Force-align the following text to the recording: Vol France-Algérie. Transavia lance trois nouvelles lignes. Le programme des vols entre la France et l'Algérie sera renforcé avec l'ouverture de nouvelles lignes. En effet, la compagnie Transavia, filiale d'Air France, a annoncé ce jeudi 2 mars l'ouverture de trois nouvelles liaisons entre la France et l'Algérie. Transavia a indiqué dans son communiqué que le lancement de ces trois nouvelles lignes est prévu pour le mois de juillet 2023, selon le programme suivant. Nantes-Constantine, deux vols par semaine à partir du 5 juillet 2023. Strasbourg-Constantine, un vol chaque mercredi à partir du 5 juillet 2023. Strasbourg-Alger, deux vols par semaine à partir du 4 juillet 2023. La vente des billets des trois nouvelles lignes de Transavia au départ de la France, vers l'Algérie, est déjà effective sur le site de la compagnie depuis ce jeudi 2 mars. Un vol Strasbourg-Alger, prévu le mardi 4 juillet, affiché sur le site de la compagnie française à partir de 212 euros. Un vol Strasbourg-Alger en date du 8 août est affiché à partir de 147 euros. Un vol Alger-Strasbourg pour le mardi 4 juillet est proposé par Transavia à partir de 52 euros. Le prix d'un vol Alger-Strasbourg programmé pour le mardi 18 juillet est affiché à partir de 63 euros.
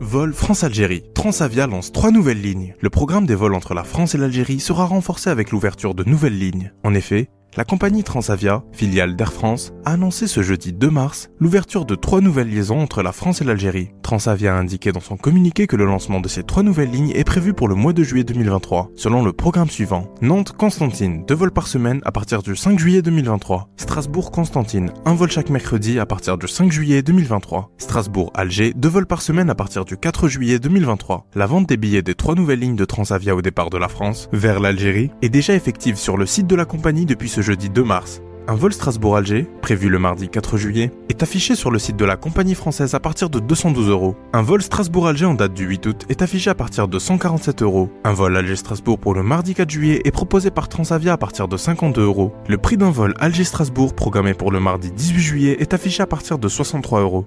Vol 0.00 0.32
France-Algérie. 0.32 1.02
Transavia 1.14 1.66
lance 1.66 1.90
trois 1.90 2.12
nouvelles 2.12 2.40
lignes. 2.40 2.74
Le 2.80 2.88
programme 2.88 3.26
des 3.26 3.34
vols 3.34 3.54
entre 3.54 3.74
la 3.74 3.82
France 3.82 4.14
et 4.14 4.18
l'Algérie 4.18 4.60
sera 4.60 4.84
renforcé 4.84 5.28
avec 5.28 5.50
l'ouverture 5.50 5.94
de 5.94 6.04
nouvelles 6.04 6.38
lignes. 6.38 6.72
En 6.84 6.94
effet, 6.94 7.28
la 7.56 7.64
compagnie 7.64 8.04
Transavia, 8.04 8.62
filiale 8.72 9.16
d'Air 9.16 9.32
France, 9.32 9.72
a 9.84 9.92
annoncé 9.94 10.28
ce 10.28 10.42
jeudi 10.42 10.72
2 10.72 10.90
mars 10.90 11.30
l'ouverture 11.40 11.84
de 11.84 11.96
trois 11.96 12.20
nouvelles 12.20 12.50
liaisons 12.50 12.80
entre 12.80 13.02
la 13.02 13.12
France 13.12 13.40
et 13.40 13.44
l'Algérie. 13.44 13.90
Transavia 14.08 14.56
a 14.56 14.58
indiqué 14.58 14.90
dans 14.90 15.00
son 15.00 15.18
communiqué 15.18 15.66
que 15.66 15.76
le 15.76 15.84
lancement 15.84 16.20
de 16.20 16.28
ces 16.28 16.42
trois 16.42 16.62
nouvelles 16.62 16.90
lignes 16.90 17.12
est 17.14 17.24
prévu 17.24 17.52
pour 17.52 17.68
le 17.68 17.74
mois 17.74 17.92
de 17.92 18.02
juillet 18.02 18.24
2023, 18.24 18.92
selon 18.96 19.22
le 19.22 19.34
programme 19.34 19.68
suivant. 19.68 20.10
Nantes-Constantine, 20.22 21.26
deux 21.26 21.34
vols 21.34 21.50
par 21.50 21.66
semaine 21.66 22.00
à 22.06 22.10
partir 22.10 22.42
du 22.42 22.56
5 22.56 22.78
juillet 22.78 23.02
2023. 23.02 23.68
Strasbourg-Constantine, 23.76 24.92
un 25.04 25.14
vol 25.14 25.30
chaque 25.30 25.50
mercredi 25.50 25.98
à 25.98 26.06
partir 26.06 26.38
du 26.38 26.48
5 26.48 26.72
juillet 26.72 27.02
2023. 27.02 27.70
Strasbourg-Alger, 27.76 28.72
deux 28.74 28.88
vols 28.88 29.04
par 29.04 29.20
semaine 29.20 29.50
à 29.50 29.54
partir 29.54 29.84
du 29.84 29.98
4 29.98 30.26
juillet 30.26 30.58
2023. 30.58 31.26
La 31.34 31.44
vente 31.44 31.68
des 31.68 31.76
billets 31.76 32.00
des 32.00 32.14
trois 32.14 32.34
nouvelles 32.34 32.60
lignes 32.60 32.76
de 32.76 32.86
Transavia 32.86 33.36
au 33.36 33.42
départ 33.42 33.68
de 33.68 33.76
la 33.76 33.88
France, 33.88 34.30
vers 34.32 34.58
l'Algérie, 34.58 35.10
est 35.20 35.28
déjà 35.28 35.52
effective 35.52 35.96
sur 35.96 36.16
le 36.16 36.24
site 36.24 36.46
de 36.46 36.56
la 36.56 36.64
compagnie 36.64 37.04
depuis 37.04 37.28
ce 37.28 37.42
jeudi 37.42 37.68
2 37.68 37.84
mars. 37.84 38.22
Un 38.50 38.54
vol 38.54 38.72
Strasbourg-Alger, 38.72 39.46
prévu 39.60 39.90
le 39.90 39.98
mardi 39.98 40.30
4 40.30 40.56
juillet, 40.56 40.90
affiché 41.22 41.54
sur 41.54 41.70
le 41.70 41.78
site 41.78 41.96
de 41.96 42.04
la 42.04 42.16
compagnie 42.16 42.54
française 42.54 42.94
à 42.94 43.00
partir 43.00 43.30
de 43.30 43.38
212 43.38 43.88
euros. 43.88 44.16
Un 44.32 44.42
vol 44.42 44.62
Strasbourg-Alger 44.62 45.26
en 45.26 45.34
date 45.34 45.54
du 45.54 45.64
8 45.64 45.86
août 45.86 46.06
est 46.08 46.22
affiché 46.22 46.50
à 46.50 46.54
partir 46.54 46.88
de 46.88 46.98
147 46.98 47.62
euros. 47.62 47.90
Un 48.04 48.12
vol 48.12 48.36
Alger-Strasbourg 48.36 48.98
pour 48.98 49.14
le 49.14 49.22
mardi 49.22 49.54
4 49.54 49.70
juillet 49.70 50.00
est 50.04 50.10
proposé 50.10 50.50
par 50.50 50.68
Transavia 50.68 51.12
à 51.12 51.16
partir 51.16 51.48
de 51.48 51.56
52 51.56 52.02
euros. 52.02 52.32
Le 52.48 52.58
prix 52.58 52.76
d'un 52.76 52.90
vol 52.90 53.14
Alger-Strasbourg 53.18 53.94
programmé 53.94 54.34
pour 54.34 54.50
le 54.50 54.60
mardi 54.60 54.90
18 54.90 55.20
juillet 55.20 55.56
est 55.60 55.74
affiché 55.74 56.02
à 56.02 56.06
partir 56.06 56.38
de 56.38 56.48
63 56.48 57.00
euros. 57.00 57.26